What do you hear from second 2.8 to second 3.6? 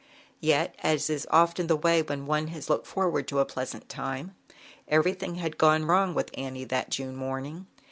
forward to a